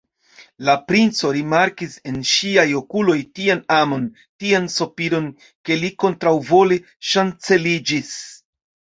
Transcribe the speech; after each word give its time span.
La 0.67 0.73
princo 0.91 1.29
rimarkis 1.33 1.91
en 2.11 2.15
ŝiaj 2.29 2.63
okuloj 2.79 3.17
tian 3.39 3.61
amon, 3.75 4.07
tian 4.43 4.65
sopiron, 4.77 5.27
ke 5.69 5.77
li 5.83 5.91
kontraŭvole 6.05 6.79
ŝanceliĝis. 7.11 8.09